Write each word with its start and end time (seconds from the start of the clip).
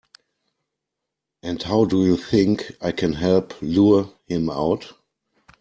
And 1.43 1.61
how 1.61 1.85
do 1.85 2.03
you 2.03 2.17
think 2.17 2.75
I 2.81 2.91
can 2.91 3.13
help 3.13 3.53
lure 3.61 4.09
him 4.25 4.49
out? 4.49 4.93